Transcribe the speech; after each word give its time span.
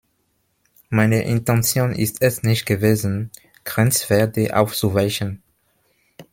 Meine 0.89 1.25
Intention 1.25 1.91
ist 1.93 2.23
es 2.23 2.41
nicht 2.41 2.65
gewesen, 2.65 3.29
Grenzwerte 3.65 4.57
aufzuweichen. 4.57 5.43